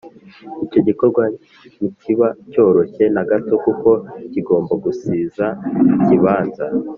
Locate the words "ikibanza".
5.99-6.65